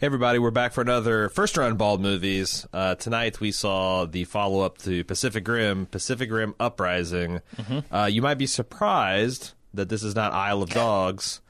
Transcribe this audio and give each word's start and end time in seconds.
Hey 0.00 0.06
everybody, 0.06 0.38
we're 0.38 0.50
back 0.50 0.72
for 0.72 0.80
another 0.80 1.28
first 1.28 1.58
run 1.58 1.76
bald 1.76 2.00
movies. 2.00 2.66
Uh, 2.72 2.94
tonight 2.94 3.38
we 3.38 3.52
saw 3.52 4.06
the 4.06 4.24
follow 4.24 4.62
up 4.62 4.78
to 4.78 5.04
Pacific 5.04 5.46
Rim, 5.46 5.84
Pacific 5.84 6.30
Rim 6.32 6.54
Uprising. 6.58 7.42
Uh, 7.92 8.08
you 8.10 8.22
might 8.22 8.38
be 8.38 8.46
surprised 8.46 9.52
that 9.74 9.90
this 9.90 10.02
is 10.02 10.14
not 10.14 10.32
Isle 10.32 10.62
of 10.62 10.70
Dogs. 10.70 11.42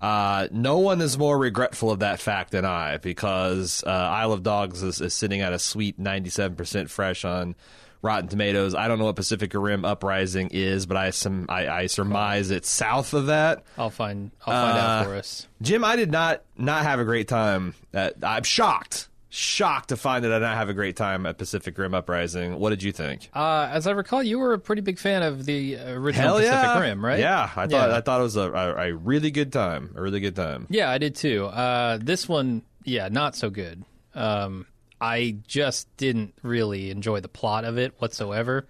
Uh, 0.00 0.46
no 0.52 0.78
one 0.78 1.00
is 1.00 1.18
more 1.18 1.36
regretful 1.36 1.90
of 1.90 1.98
that 1.98 2.20
fact 2.20 2.52
than 2.52 2.64
I, 2.64 2.98
because 2.98 3.82
uh, 3.84 3.90
Isle 3.90 4.34
of 4.34 4.44
Dogs 4.44 4.84
is, 4.84 5.00
is 5.00 5.12
sitting 5.12 5.40
at 5.40 5.52
a 5.52 5.58
sweet 5.58 5.98
ninety-seven 5.98 6.56
percent 6.56 6.90
fresh 6.90 7.24
on 7.24 7.56
Rotten 8.02 8.28
Tomatoes. 8.28 8.74
I 8.74 8.88
don't 8.88 8.98
know 8.98 9.06
what 9.06 9.16
Pacific 9.16 9.52
Rim 9.54 9.84
Uprising 9.84 10.48
is, 10.52 10.86
but 10.86 10.96
I, 10.96 11.10
sum, 11.10 11.46
I, 11.48 11.68
I 11.68 11.86
surmise 11.86 12.50
it's 12.50 12.68
south 12.70 13.14
of 13.14 13.26
that. 13.26 13.62
I'll 13.78 13.90
find 13.90 14.30
I'll 14.46 14.52
find 14.54 14.78
Uh, 14.78 14.80
out 14.80 15.04
for 15.06 15.14
us. 15.14 15.46
Jim, 15.62 15.84
I 15.84 15.96
did 15.96 16.10
not 16.10 16.42
not 16.56 16.82
have 16.82 17.00
a 17.00 17.04
great 17.04 17.28
time. 17.28 17.74
At, 17.92 18.14
I'm 18.22 18.42
shocked, 18.44 19.08
shocked 19.28 19.88
to 19.88 19.96
find 19.96 20.24
that 20.24 20.32
I 20.32 20.36
did 20.38 20.44
not 20.44 20.56
have 20.56 20.68
a 20.68 20.74
great 20.74 20.96
time 20.96 21.26
at 21.26 21.36
Pacific 21.38 21.76
Rim 21.78 21.94
Uprising. 21.94 22.58
What 22.58 22.70
did 22.70 22.82
you 22.82 22.92
think? 22.92 23.28
Uh, 23.34 23.68
as 23.70 23.86
I 23.86 23.90
recall, 23.92 24.22
you 24.22 24.38
were 24.38 24.52
a 24.52 24.58
pretty 24.58 24.82
big 24.82 24.98
fan 24.98 25.22
of 25.22 25.44
the 25.44 25.76
original 25.76 26.28
Hell 26.28 26.36
Pacific 26.38 26.52
yeah, 26.62 26.80
Rim, 26.80 27.04
right? 27.04 27.18
Yeah, 27.18 27.42
I 27.44 27.66
thought 27.66 27.70
Yeah. 27.70 27.96
I 27.96 28.00
thought 28.02 28.20
it 28.20 28.24
was 28.24 28.36
a, 28.36 28.52
a, 28.52 28.76
a 28.90 28.94
really 28.94 29.30
good 29.30 29.52
time, 29.52 29.92
a 29.96 30.02
really 30.02 30.20
good 30.20 30.36
time. 30.36 30.66
Yeah, 30.70 30.90
I 30.90 30.98
did 30.98 31.14
too. 31.16 31.46
Uh, 31.46 31.98
this 32.00 32.28
one, 32.28 32.62
yeah, 32.84 33.08
not 33.10 33.34
so 33.34 33.50
good. 33.50 33.84
Um, 34.14 34.66
I 35.00 35.36
just 35.46 35.94
didn't 35.96 36.34
really 36.42 36.90
enjoy 36.90 37.20
the 37.20 37.28
plot 37.28 37.64
of 37.64 37.78
it 37.78 37.94
whatsoever. 37.98 38.66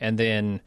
And 0.00 0.18
then 0.18 0.60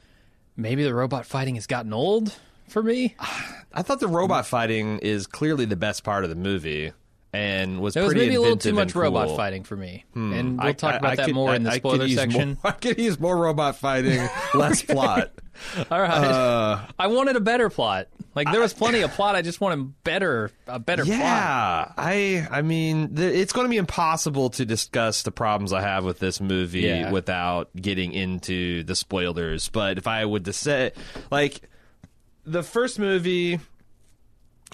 maybe 0.56 0.84
the 0.84 0.94
robot 0.94 1.26
fighting 1.26 1.56
has 1.56 1.68
gotten 1.68 1.94
old 1.94 2.36
for 2.68 2.84
me. 2.84 3.16
I 3.74 3.82
thought 3.84 4.00
the 4.00 4.08
robot 4.08 4.46
fighting 4.46 5.00
is 5.00 5.28
clearly 5.28 5.66
the 5.66 5.76
best 5.76 6.04
part 6.04 6.24
of 6.24 6.30
the 6.30 6.36
movie, 6.36 6.92
and 7.34 7.80
was 7.80 7.94
There 7.94 8.04
was 8.04 8.14
pretty 8.14 8.26
maybe 8.28 8.36
a 8.36 8.42
little 8.42 8.58
too 8.58 8.74
much 8.74 8.88
and 8.94 8.96
robot 8.96 9.36
fighting 9.36 9.64
for 9.64 9.76
me. 9.76 10.06
And 10.16 10.58
we'll 10.58 10.68
I- 10.68 10.72
talk 10.74 10.96
about 10.96 11.12
I 11.12 11.16
that 11.18 11.26
could- 11.28 11.36
more 11.36 11.52
I- 11.52 11.56
in 11.58 11.64
the 11.64 11.72
I 11.72 11.78
spoiler 11.78 12.06
use 12.06 12.16
section. 12.18 12.50
More, 12.50 12.58
I 12.64 12.72
could 12.72 12.98
use 13.00 13.20
more 13.20 13.38
robot 13.38 13.76
fighting, 13.78 14.28
less 14.54 14.82
plot. 14.82 15.32
All 15.92 16.02
right. 16.02 16.10
Uh, 16.10 16.80
I 16.98 17.08
wanted 17.08 17.36
a 17.36 17.42
better 17.42 17.70
plot. 17.70 18.08
Like 18.34 18.50
there 18.52 18.62
was 18.62 18.74
plenty 18.74 19.02
of 19.02 19.12
plot. 19.12 19.36
I 19.36 19.42
just 19.42 19.60
wanted 19.60 20.02
better, 20.06 20.52
a 20.68 20.80
better 20.80 21.04
plot. 21.04 21.18
Yeah, 21.18 21.92
I 21.98 22.48
I 22.50 22.62
mean, 22.62 23.16
th- 23.16 23.36
it's 23.36 23.52
going 23.52 23.66
to 23.66 23.70
be 23.70 23.76
impossible 23.78 24.52
to 24.52 24.66
discuss 24.66 25.24
the 25.24 25.32
problems 25.32 25.74
I 25.74 25.82
have 25.82 26.06
with 26.06 26.20
this 26.20 26.40
movie 26.40 26.82
Yeah. 26.82 27.12
without 27.12 27.70
getting 27.76 28.14
into 28.14 28.84
the 28.84 28.96
spoilers. 28.96 29.68
But 29.68 29.98
if 29.98 30.08
I 30.08 30.24
would 30.24 30.46
to 30.46 30.54
say, 30.54 30.94
like, 31.30 31.62
the 32.46 32.64
first 32.64 32.98
movie, 32.98 33.60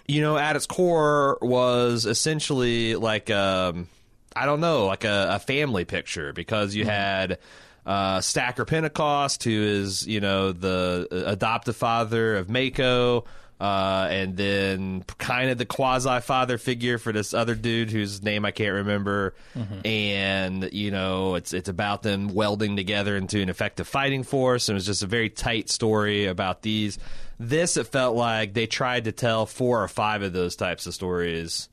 you 0.07 0.21
know, 0.21 0.37
at 0.37 0.55
its 0.55 0.65
core 0.65 1.37
was 1.41 2.05
essentially 2.05 2.95
like, 2.95 3.29
um, 3.29 3.87
I 4.35 4.45
don't 4.45 4.59
know, 4.59 4.85
like 4.85 5.03
a, 5.03 5.27
a 5.31 5.39
family 5.39 5.85
picture 5.85 6.33
because 6.33 6.75
you 6.75 6.85
had. 6.85 7.39
Uh, 7.87 8.19
Stacker 8.19 8.65
Pentecost, 8.65 9.43
who 9.43 9.51
is 9.61 10.07
you 10.07 10.19
know 10.19 10.51
the 10.51 11.07
uh, 11.11 11.29
adoptive 11.33 11.75
father 11.75 12.35
of 12.35 12.49
Mako, 12.49 13.25
uh, 13.59 14.07
and 14.09 14.35
then 14.35 15.03
kind 15.17 15.49
of 15.49 15.57
the 15.57 15.65
quasi 15.65 16.19
father 16.21 16.57
figure 16.57 16.97
for 16.97 17.13
this 17.13 17.33
other 17.33 17.55
dude 17.55 17.89
whose 17.89 18.21
name 18.21 18.43
I 18.45 18.51
can't 18.51 18.73
remember. 18.73 19.33
And 19.85 20.69
you 20.73 20.91
know, 20.91 21.35
it's 21.35 21.53
it's 21.53 21.69
about 21.69 22.03
them 22.03 22.27
welding 22.33 22.75
together 22.75 23.15
into 23.15 23.41
an 23.41 23.47
effective 23.49 23.87
fighting 23.87 24.23
force. 24.23 24.67
And 24.67 24.75
it 24.75 24.77
was 24.77 24.85
just 24.85 25.03
a 25.03 25.07
very 25.07 25.29
tight 25.29 25.69
story 25.69 26.25
about 26.25 26.63
these. 26.63 26.99
This 27.39 27.77
it 27.77 27.87
felt 27.87 28.15
like 28.15 28.53
they 28.53 28.67
tried 28.67 29.05
to 29.05 29.11
tell 29.11 29.45
four 29.45 29.81
or 29.83 29.87
five 29.87 30.21
of 30.21 30.33
those 30.33 30.55
types 30.55 30.85
of 30.85 30.93
stories, 30.93 31.69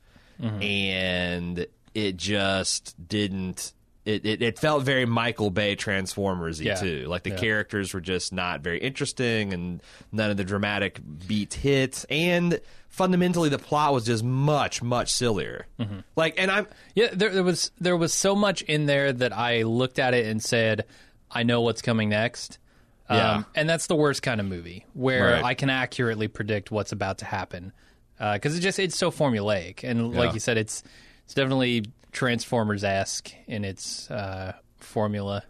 and 0.61 1.65
it 1.93 2.17
just 2.17 2.95
didn't. 3.07 3.73
It, 4.05 4.25
it, 4.25 4.41
it 4.41 4.59
felt 4.59 4.83
very 4.83 5.05
Michael 5.05 5.49
Bay 5.49 5.75
Transformers 5.75 6.59
y 6.59 6.65
Yeah. 6.65 6.75
too. 6.75 7.05
Like 7.07 7.23
the 7.23 7.29
Yeah. 7.29 7.37
characters 7.37 7.93
were 7.93 8.01
just 8.01 8.33
not 8.33 8.59
very 8.61 8.79
interesting 8.79 9.53
and 9.53 9.81
none 10.11 10.29
of 10.29 10.35
the 10.37 10.43
dramatic 10.43 10.99
beats 11.25 11.55
hit. 11.55 12.03
And 12.09 12.59
fundamentally, 12.89 13.47
the 13.49 13.57
plot 13.59 13.93
was 13.93 14.05
just 14.05 14.21
much, 14.23 14.83
much 14.83 15.09
sillier. 15.11 15.67
Mm-hmm. 15.79 15.99
Like, 16.17 16.35
and 16.37 16.51
I'm, 16.51 16.67
Yeah, 16.95 17.09
there, 17.13 17.29
there 17.29 17.43
was 17.43 17.71
there 17.79 17.95
was 17.95 18.13
so 18.13 18.35
much 18.35 18.61
in 18.63 18.87
there 18.87 19.13
that 19.13 19.31
I 19.31 19.61
looked 19.63 19.99
at 19.99 20.13
it 20.13 20.25
and 20.25 20.43
said, 20.43 20.85
I 21.31 21.43
know 21.43 21.61
what's 21.61 21.81
coming 21.81 22.09
next. 22.09 22.59
Um, 23.07 23.17
Yeah. 23.17 23.43
and 23.55 23.69
that's 23.69 23.87
the 23.87 23.95
worst 23.95 24.21
kind 24.21 24.41
of 24.41 24.47
movie 24.47 24.85
where 24.93 25.31
Right. 25.35 25.43
I 25.45 25.53
can 25.53 25.69
accurately 25.69 26.27
predict 26.27 26.71
what's 26.71 26.91
about 26.91 27.19
to 27.19 27.25
happen 27.25 27.71
because 28.17 28.55
it 28.57 28.59
just 28.61 28.79
it's 28.79 28.97
so 28.97 29.11
formulaic 29.11 29.83
and 29.83 30.13
like 30.13 30.27
Yeah. 30.29 30.33
you 30.33 30.39
said, 30.41 30.57
it's 30.57 30.83
it's 31.25 31.33
definitely 31.33 31.85
Transformers 32.13 32.83
esque 32.83 33.33
in 33.47 33.65
its 33.65 34.09
uh, 34.09 34.53
formula. 34.79 35.43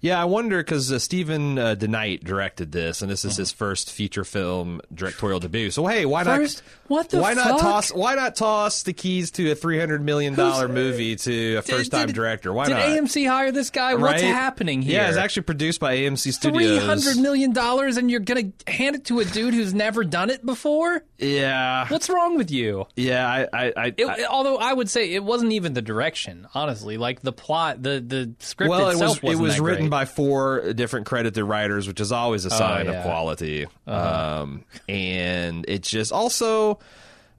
yeah, 0.00 0.20
I 0.20 0.26
wonder 0.26 0.58
because 0.58 0.92
uh, 0.92 0.98
Steven 0.98 1.58
uh, 1.58 1.74
DeKnight 1.78 2.24
directed 2.24 2.72
this, 2.72 3.00
and 3.00 3.10
this 3.10 3.24
is 3.24 3.32
Uh-huh. 3.32 3.40
his 3.42 3.52
first 3.52 3.90
feature 3.90 4.22
film 4.24 4.82
directorial 4.92 5.40
debut. 5.40 5.70
So 5.70 5.86
hey, 5.86 6.04
why 6.04 6.24
First? 6.24 6.58
not? 6.62 6.70
What 6.86 7.08
the 7.08 7.18
why 7.20 7.32
not 7.32 7.58
toss? 7.58 7.90
Why 7.90 8.14
not 8.14 8.36
toss 8.36 8.82
the 8.82 8.92
keys 8.92 9.30
to 9.32 9.50
a 9.50 9.54
three 9.54 9.80
hundred 9.80 10.02
million 10.04 10.34
dollar 10.34 10.68
movie 10.68 11.16
to 11.16 11.56
a 11.56 11.62
first 11.62 11.90
time 11.90 12.12
director? 12.12 12.52
Why 12.52 12.66
did 12.66 12.74
not? 12.74 12.82
AMC 12.88 13.26
hire 13.26 13.50
this 13.52 13.70
guy? 13.70 13.94
What's 13.94 14.20
happening 14.20 14.82
here? 14.82 15.00
Yeah, 15.00 15.08
it's 15.08 15.16
actually 15.16 15.44
produced 15.44 15.80
by 15.80 15.96
AMC 15.96 16.34
Studios. 16.34 16.52
three 16.52 16.78
hundred 16.86 17.16
million 17.22 17.54
dollars, 17.54 17.96
and 17.96 18.10
you're 18.10 18.20
gonna 18.20 18.52
hand 18.66 18.96
it 18.96 19.06
to 19.06 19.20
a 19.20 19.24
dude 19.24 19.54
who's 19.54 19.72
never 19.72 20.04
done 20.04 20.28
it 20.28 20.44
before. 20.44 21.02
Yeah, 21.24 21.86
What's 21.88 22.08
wrong 22.08 22.36
with 22.36 22.50
you? 22.50 22.86
yeah. 22.96 23.26
I, 23.28 23.48
I, 23.66 23.72
I, 23.76 23.94
It, 23.96 24.04
I- 24.06 24.24
although 24.24 24.56
I 24.58 24.72
would 24.72 24.90
say 24.90 25.12
it 25.12 25.24
wasn't 25.24 25.52
even 25.52 25.72
the 25.74 25.82
direction, 25.82 26.46
honestly. 26.54 26.96
Like 26.98 27.20
the 27.22 27.32
plot, 27.32 27.82
the 27.82 28.00
the 28.06 28.34
script 28.38 28.70
well, 28.70 28.88
it 28.88 28.92
itself 28.92 29.22
was 29.22 29.38
it 29.38 29.42
was 29.42 29.60
written 29.60 29.84
great. 29.84 29.90
by 29.90 30.04
four 30.04 30.72
different 30.74 31.06
credited 31.06 31.44
writers, 31.44 31.88
which 31.88 32.00
is 32.00 32.12
always 32.12 32.44
a 32.44 32.50
sign 32.50 32.86
yeah. 32.86 32.90
Uh-huh. 32.92 32.98
of 33.00 33.04
quality. 33.04 33.66
Um, 33.86 34.64
and 34.88 35.64
it's 35.68 35.88
just 35.90 36.12
also, 36.12 36.78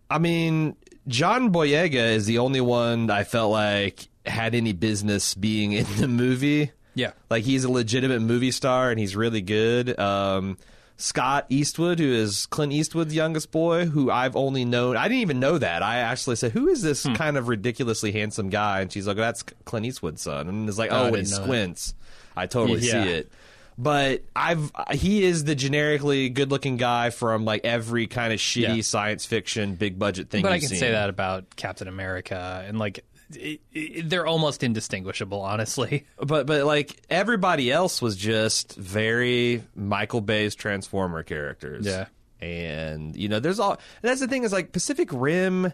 I 0.09 0.19
mean, 0.19 0.75
John 1.07 1.51
Boyega 1.51 2.13
is 2.13 2.25
the 2.25 2.39
only 2.39 2.61
one 2.61 3.09
I 3.11 3.23
felt 3.23 3.51
like 3.51 4.07
had 4.25 4.55
any 4.55 4.73
business 4.73 5.35
being 5.35 5.71
in 5.73 5.85
the 5.97 6.07
movie. 6.07 6.71
Yeah. 6.95 7.11
Like 7.29 7.43
he's 7.43 7.63
a 7.65 7.71
legitimate 7.71 8.21
movie 8.21 8.51
star 8.51 8.89
and 8.89 8.99
he's 8.99 9.15
really 9.15 9.41
good. 9.41 9.99
Um, 9.99 10.57
Scott 10.97 11.45
Eastwood, 11.49 11.99
who 11.99 12.11
is 12.11 12.45
Clint 12.45 12.71
Eastwood's 12.71 13.13
youngest 13.13 13.51
boy, 13.51 13.85
who 13.85 14.09
I've 14.09 14.35
only 14.35 14.63
known. 14.63 14.95
I 14.95 15.07
didn't 15.09 15.21
even 15.21 15.39
know 15.41 15.57
that. 15.57 15.83
I 15.83 15.97
actually 15.97 16.37
said, 16.37 16.53
"Who 16.53 16.69
is 16.69 16.81
this 16.81 17.03
Hmm. 17.03 17.13
kind 17.15 17.37
of 17.37 17.47
ridiculously 17.49 18.11
handsome 18.13 18.49
guy?" 18.49 18.79
And 18.81 18.91
she's 18.91 19.05
like, 19.05 19.17
"That's 19.17 19.43
Clint 19.65 19.85
Eastwood's 19.85 20.21
son." 20.21 20.47
And 20.47 20.69
it's 20.69 20.77
like, 20.77 20.91
Oh, 20.91 21.07
"Oh, 21.09 21.13
he 21.13 21.21
that. 21.21 21.27
squints, 21.27 21.93
I 22.37 22.47
totally 22.47 22.79
Yeah. 22.79 23.03
see 23.03 23.09
it." 23.11 23.31
But 23.77 24.21
I've 24.37 24.71
he 24.91 25.25
is 25.25 25.43
the 25.43 25.53
generically 25.53 26.29
good-looking 26.29 26.77
guy 26.77 27.09
from 27.09 27.43
like 27.43 27.65
every 27.65 28.07
kind 28.07 28.31
of 28.31 28.39
shitty 28.39 28.77
Yeah. 28.77 28.81
science 28.81 29.25
fiction 29.25 29.75
big 29.75 29.99
budget 29.99 30.29
thing. 30.29 30.43
But 30.43 30.53
I 30.53 30.59
can 30.59 30.69
seen. 30.69 30.79
say 30.79 30.91
that 30.91 31.09
about 31.09 31.57
Captain 31.57 31.89
America, 31.89 32.63
and 32.65 32.79
like 32.79 33.03
it, 33.33 33.61
it, 33.73 34.09
they're 34.09 34.27
almost 34.27 34.63
indistinguishable, 34.63 35.41
honestly. 35.41 36.05
but 36.17 36.45
but 36.45 36.65
like 36.65 37.01
everybody 37.09 37.71
else 37.71 38.01
was 38.01 38.15
just 38.15 38.75
very 38.75 39.63
Michael 39.75 40.21
Bay's 40.21 40.55
Transformer 40.55 41.23
characters. 41.23 41.85
Yeah. 41.85 42.07
and 42.41 43.15
you 43.15 43.29
know, 43.29 43.39
there's 43.39 43.59
all. 43.59 43.71
And 43.71 43.79
that's 44.09 44.21
the 44.21 44.27
thing 44.27 44.43
is 44.43 44.53
like 44.53 44.71
Pacific 44.71 45.09
Rim 45.11 45.73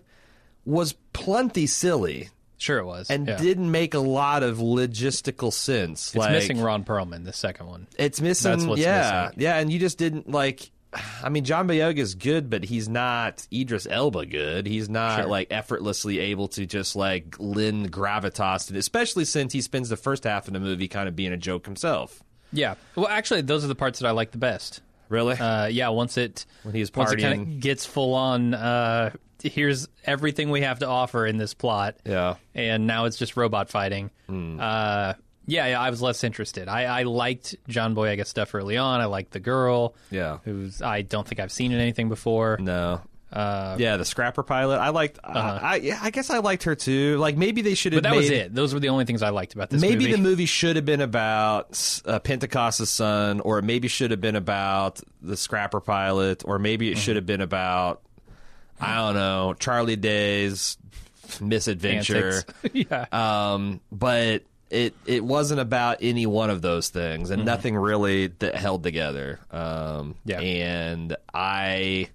was 0.65 0.93
plenty 1.13 1.67
silly 1.67 2.29
Sure, 2.61 2.77
it 2.77 2.85
was, 2.85 3.09
and 3.09 3.27
yeah. 3.27 3.37
didn't 3.37 3.71
make 3.71 3.95
a 3.95 3.99
lot 3.99 4.43
of 4.43 4.59
logistical 4.59 5.51
sense. 5.51 6.09
It's 6.09 6.15
like, 6.15 6.31
missing 6.31 6.61
Ron 6.61 6.83
Perlman, 6.83 7.25
the 7.25 7.33
second 7.33 7.65
one. 7.65 7.87
It's 7.97 8.21
missing. 8.21 8.51
That's 8.51 8.65
what's 8.65 8.79
yeah, 8.79 9.29
missing. 9.29 9.41
yeah, 9.41 9.57
and 9.57 9.71
you 9.73 9.79
just 9.79 9.97
didn't 9.97 10.29
like. 10.29 10.69
I 11.23 11.29
mean, 11.29 11.45
John 11.45 11.67
Boyega 11.67 11.99
is 11.99 12.15
good, 12.15 12.49
but 12.49 12.65
he's 12.65 12.89
not 12.89 13.47
Idris 13.53 13.87
Elba 13.89 14.25
good. 14.25 14.65
He's 14.67 14.89
not 14.89 15.21
Sure. 15.21 15.27
like 15.29 15.47
effortlessly 15.51 16.19
able 16.19 16.49
to 16.49 16.65
just 16.65 16.95
like 16.95 17.35
lend 17.39 17.91
gravitas 17.93 18.67
to 18.67 18.75
it, 18.75 18.77
especially 18.79 19.23
since 19.25 19.53
he 19.53 19.61
spends 19.61 19.87
the 19.89 19.95
first 19.97 20.25
half 20.25 20.47
of 20.47 20.53
the 20.53 20.59
movie 20.59 20.87
kind 20.89 21.07
of 21.07 21.15
being 21.15 21.31
a 21.31 21.37
joke 21.37 21.65
himself. 21.65 22.21
Yeah. 22.51 22.75
Well, 22.95 23.07
actually, 23.07 23.41
those 23.41 23.63
are 23.63 23.69
the 23.69 23.75
parts 23.75 23.99
that 23.99 24.07
I 24.07 24.11
like 24.11 24.31
the 24.31 24.37
best. 24.37 24.81
Really? 25.07 25.35
Uh, 25.37 25.67
yeah, 25.67 25.89
once 25.89 26.17
it 26.17 26.45
When 26.63 26.73
he's 26.75 26.91
once 26.93 27.11
it 27.13 27.19
partying. 27.19 27.21
kind 27.21 27.41
of 27.41 27.59
gets 27.61 27.85
full 27.85 28.13
on. 28.13 28.53
Uh, 28.53 29.11
here's 29.43 29.87
everything 30.05 30.49
we 30.51 30.61
have 30.61 30.79
to 30.79 30.87
offer 30.87 31.25
in 31.25 31.37
this 31.37 31.53
plot. 31.53 31.95
yeah. 32.05 32.35
and 32.53 32.85
now 32.87 33.05
it's 33.05 33.17
just 33.17 33.37
robot 33.37 33.69
fighting. 33.69 34.09
Hmm. 34.27 34.59
Uh, 34.59 35.13
yeah, 35.51 35.67
yeah, 35.67 35.81
I 35.81 35.89
was 35.89 36.01
less 36.01 36.23
interested. 36.23 36.67
I, 36.69 36.83
I 36.85 37.03
liked 37.03 37.55
John 37.67 37.93
Boyega 37.95 38.25
stuff 38.25 38.55
early 38.55 38.77
on. 38.77 39.01
I 39.01 39.05
liked 39.05 39.31
the 39.31 39.39
girl, 39.39 39.95
Yeah. 40.09 40.37
who's 40.45 40.81
I 40.81 41.01
don't 41.01 41.27
think 41.27 41.39
I've 41.41 41.51
seen 41.51 41.71
in 41.71 41.79
anything 41.79 42.07
before. 42.09 42.57
No. 42.59 43.01
Uh, 43.33 43.75
Yeah, 43.79 43.95
the 43.97 44.03
scrapper 44.05 44.43
pilot. 44.43 44.77
I 44.79 44.89
liked. 44.89 45.19
I 45.23 45.77
yeah, 45.83 45.99
I 46.01 46.09
guess 46.09 46.29
I 46.29 46.39
liked 46.39 46.63
her 46.63 46.75
too. 46.75 47.17
Like 47.17 47.37
maybe 47.37 47.61
they 47.61 47.75
should 47.75 47.93
have. 47.93 48.05
Uh-huh. 48.05 48.13
but 48.15 48.21
that 48.21 48.21
was 48.21 48.29
it. 48.29 48.53
Those 48.53 48.73
were 48.73 48.79
the 48.81 48.89
only 48.89 49.05
things 49.05 49.21
I 49.23 49.29
liked 49.29 49.53
about 49.53 49.69
this 49.69 49.81
Maybe 49.81 50.05
movie. 50.05 50.11
the 50.11 50.17
movie 50.17 50.45
should 50.45 50.75
have 50.75 50.83
been 50.85 50.99
about 51.01 52.01
uh, 52.05 52.19
Pentecost's 52.19 52.89
son, 52.89 53.39
or 53.39 53.59
it 53.59 53.63
maybe 53.63 53.87
should 53.87 54.11
have 54.11 54.19
been 54.21 54.35
about 54.35 54.99
the 55.21 55.37
scrapper 55.37 55.79
pilot, 55.79 56.43
or 56.45 56.59
maybe 56.59 56.89
it 56.89 56.91
Mm-hmm. 56.95 56.99
should 57.01 57.15
have 57.15 57.25
been 57.25 57.39
about 57.41 58.01
I 58.81 58.95
don't 58.97 59.15
know 59.15 59.53
Charlie 59.59 59.95
Day's 59.95 60.77
misadventure. 61.39 62.43
Yeah. 62.73 63.05
Um, 63.11 63.79
but 63.91 64.43
it 64.71 64.95
it 65.05 65.23
wasn't 65.23 65.59
about 65.59 65.97
any 66.01 66.25
one 66.25 66.49
of 66.49 66.61
those 66.61 66.89
things, 66.89 67.29
and 67.29 67.45
nothing 67.45 67.75
really 67.75 68.27
that 68.27 68.55
held 68.55 68.83
together. 68.83 69.39
Um, 69.51 70.15
Yeah. 70.25 70.39
and 70.39 71.15
I. 71.33 72.09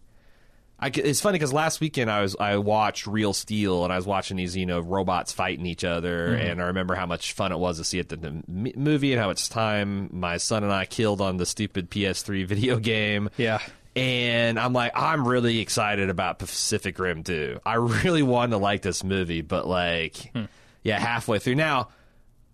I, 0.79 0.89
it's 0.95 1.23
funny 1.23 1.37
because 1.39 1.55
last 1.55 1.81
weekend 1.81 2.11
I 2.11 2.21
was 2.21 2.37
I 2.39 2.59
watched 2.59 3.07
Real 3.07 3.33
Steel 3.33 3.85
and 3.85 3.91
I 3.91 3.97
was 3.97 4.05
watching 4.07 4.37
these 4.37 4.55
you 4.55 4.67
know 4.67 4.81
robots 4.81 5.33
fighting 5.33 5.65
each 5.65 5.85
other 5.85 6.35
and 6.35 6.61
I 6.61 6.67
remember 6.67 6.95
how 6.95 7.07
much 7.07 7.33
fun 7.33 7.51
it 7.51 7.57
was 7.59 7.79
to 7.79 7.85
see 7.85 7.99
it 7.99 8.13
in 8.13 8.21
the 8.21 8.29
m- 8.29 8.73
movie 8.77 9.15
and 9.15 9.19
how 9.23 9.29
much 9.29 9.49
time 9.49 10.11
my 10.13 10.37
son 10.37 10.65
and 10.65 10.73
I 10.75 10.85
killed 10.85 11.23
on 11.23 11.39
the 11.39 11.47
stupid 11.47 11.91
PS3 11.91 12.45
video 12.47 12.79
game 12.79 13.31
yeah. 13.39 13.61
and 13.97 14.59
I'm 14.61 14.75
like, 14.75 14.93
I'm 14.95 15.27
really 15.27 15.61
excited 15.61 16.11
about 16.11 16.39
Pacific 16.41 16.99
Rim 16.99 17.23
2. 17.23 17.61
I 17.65 17.75
really 18.05 18.23
wanted 18.23 18.51
to 18.51 18.59
like 18.59 18.83
this 18.83 19.03
movie, 19.03 19.41
but 19.41 19.67
like, 19.67 20.31
Hmm. 20.35 20.45
yeah, 20.83 20.99
halfway 21.01 21.39
through. 21.39 21.55
Now, 21.55 21.89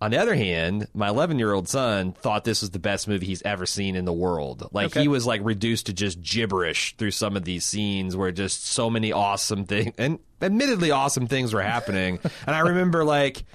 on 0.03 0.11
the 0.11 0.17
other 0.17 0.35
hand, 0.35 0.87
my 0.93 1.07
11 1.07 1.39
year 1.39 1.53
old 1.53 1.69
son 1.69 2.11
thought 2.11 2.43
this 2.43 2.59
was 2.59 2.71
the 2.71 2.79
best 2.79 3.07
movie 3.07 3.25
he's 3.25 3.41
ever 3.43 3.65
seen 3.65 3.95
in 3.95 4.03
the 4.03 4.11
world. 4.11 4.67
Like, 4.73 4.87
Okay. 4.87 5.03
he 5.03 5.07
was 5.07 5.25
like 5.25 5.39
reduced 5.45 5.85
to 5.85 5.93
just 5.93 6.21
gibberish 6.21 6.93
through 6.97 7.11
some 7.11 7.37
of 7.37 7.45
these 7.45 7.63
scenes 7.63 8.13
where 8.13 8.29
just 8.33 8.67
so 8.67 8.89
many 8.89 9.13
awesome 9.13 9.63
things, 9.63 9.93
and 9.97 10.19
admittedly 10.41 10.91
awesome 10.91 11.27
things 11.27 11.53
were 11.53 11.61
happening. 11.61 12.19
and 12.45 12.53
I 12.53 12.59
remember 12.59 13.05
like, 13.05 13.45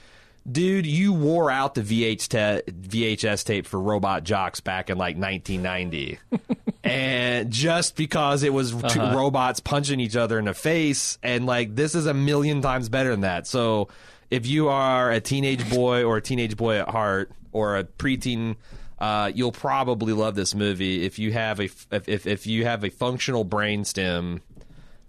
Dude, 0.50 0.86
you 0.86 1.12
wore 1.12 1.50
out 1.50 1.74
the 1.74 1.82
VH 1.82 2.28
ta- 2.28 2.62
VHS 2.72 3.44
tape 3.44 3.66
for 3.66 3.78
Robot 3.78 4.24
Jox 4.24 4.60
back 4.60 4.88
in 4.88 4.96
like 4.96 5.18
1990. 5.18 6.18
and 6.82 7.50
just 7.50 7.94
because 7.94 8.42
it 8.42 8.54
was 8.54 8.70
two 8.70 9.02
uh-huh. 9.02 9.14
robots 9.14 9.60
punching 9.60 10.00
each 10.00 10.16
other 10.16 10.38
in 10.38 10.46
the 10.46 10.54
face 10.54 11.18
and 11.22 11.44
like 11.44 11.74
this 11.74 11.94
is 11.94 12.06
a 12.06 12.14
million 12.14 12.62
times 12.62 12.88
better 12.88 13.10
than 13.10 13.20
that. 13.20 13.46
So 13.46 13.88
if 14.30 14.46
you 14.46 14.68
are 14.68 15.10
a 15.10 15.20
teenage 15.20 15.68
boy 15.70 16.04
or 16.04 16.16
a 16.16 16.22
teenage 16.22 16.56
boy 16.56 16.78
at 16.78 16.88
heart 16.88 17.30
or 17.52 17.76
a 17.76 17.84
preteen 17.84 18.56
uh, 18.98 19.30
you'll 19.32 19.52
probably 19.52 20.12
love 20.12 20.34
this 20.34 20.54
movie. 20.56 21.04
If 21.04 21.18
you 21.18 21.32
have 21.32 21.60
a 21.60 21.64
if 21.64 22.08
if, 22.08 22.26
if 22.26 22.46
you 22.46 22.64
have 22.64 22.84
a 22.84 22.90
functional 22.90 23.44
brainstem 23.44 24.40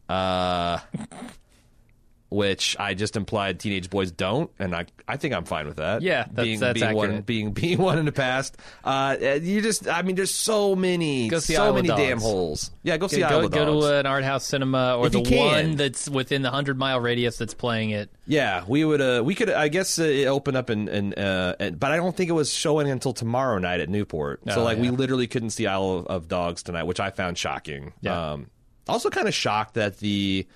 uh 0.07 0.79
which 2.29 2.75
I 2.79 2.93
just 2.93 3.15
implied 3.15 3.59
teenage 3.59 3.89
boys 3.89 4.11
don't, 4.11 4.51
and 4.59 4.75
I 4.75 4.85
I 5.07 5.17
think 5.17 5.33
I'm 5.33 5.45
fine 5.45 5.65
with 5.67 5.77
that. 5.77 6.01
Yeah, 6.01 6.23
that's- 6.23 6.45
being, 6.45 6.59
that's 6.59 6.79
being 6.79 6.95
one 6.95 7.21
being 7.21 7.51
being 7.53 7.77
one 7.81 7.97
in 7.97 8.05
the 8.05 8.11
past. 8.11 8.55
Uh, 8.83 9.17
you 9.41 9.61
just 9.61 9.87
I 9.87 10.03
mean, 10.03 10.15
there's 10.15 10.33
so 10.33 10.75
many 10.75 11.27
Go 11.27 11.39
see 11.39 11.55
so 11.55 11.65
Isle 11.65 11.73
many 11.73 11.87
Dogs. 11.87 12.01
damn 12.01 12.19
holes. 12.19 12.71
Yeah, 12.83 12.97
go 12.97 13.07
see 13.07 13.19
go, 13.21 13.27
Isle 13.27 13.45
of 13.45 13.51
go 13.51 13.81
to 13.81 13.99
an 13.99 14.05
art 14.05 14.23
house 14.23 14.45
cinema 14.45 14.95
or 14.97 15.07
If 15.07 15.13
the 15.13 15.21
one 15.21 15.75
that's 15.75 16.07
within 16.07 16.41
the 16.43 16.51
hundred 16.51 16.77
mile 16.77 16.99
radius 16.99 17.37
that's 17.37 17.53
playing 17.53 17.89
it. 17.91 18.09
Yeah, 18.27 18.63
we 18.67 18.85
would. 18.85 19.01
Uh, 19.01 19.23
we 19.25 19.33
could. 19.33 19.49
I 19.49 19.67
guess 19.69 19.97
uh, 19.97 20.03
it 20.03 20.25
opened 20.27 20.55
up 20.55 20.69
uh, 20.69 20.73
and, 21.59 21.79
but 21.79 21.91
I 21.91 21.97
don't 21.97 22.15
think 22.15 22.29
it 22.29 22.33
was 22.33 22.53
showing 22.53 22.87
until 22.89 23.11
tomorrow 23.13 23.57
night 23.57 23.79
at 23.79 23.89
Newport. 23.89 24.41
so 24.47 24.61
Oh, 24.61 24.63
like 24.63 24.77
we 24.77 24.91
literally 24.91 25.25
couldn't 25.25 25.49
see 25.49 25.65
Isle 25.65 25.91
of, 25.91 26.05
of 26.07 26.27
Dogs 26.27 26.61
tonight, 26.61 26.83
which 26.83 26.99
I 26.99 27.09
found 27.09 27.39
shocking. 27.39 27.93
Yeah. 28.01 28.33
Um, 28.33 28.51
also, 28.87 29.09
kind 29.09 29.27
of 29.27 29.33
shocked 29.33 29.73
that 29.73 29.97
the. 29.97 30.47